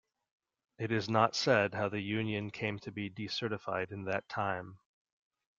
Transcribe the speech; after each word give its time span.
It 0.79 0.91
is 0.91 1.09
not 1.09 1.35
said 1.35 1.75
how 1.75 1.87
the 1.87 1.99
union 2.01 2.49
came 2.49 2.79
to 2.79 2.91
be 2.91 3.07
decertified 3.07 3.91
in 3.91 4.05
that 4.05 4.27
time. 4.27 4.79